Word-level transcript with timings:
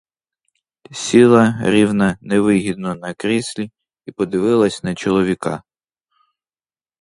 Сіла, 0.91 1.55
рівна, 1.61 2.17
невигідно 2.21 2.95
на 2.95 3.13
кріслі 3.13 3.71
і 4.05 4.11
подивилась 4.11 4.83
на 4.83 4.95
чоловіка. 4.95 5.63